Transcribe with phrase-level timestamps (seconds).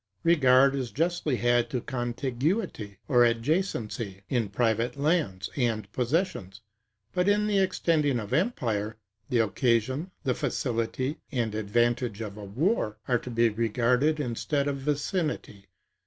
[0.23, 6.59] Regard is justly had to contiguity, or adjacency, in private lands and possessions;
[7.13, 8.97] but in the extending of empire,
[9.29, 14.77] the occasion, the facility, and advantage of a war, are to be regarded instead of
[14.77, 15.67] vicinity.